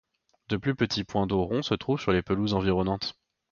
[0.49, 3.13] Deux plus petits poins d'eau ronds se trouvent sur les pelouses environnantes.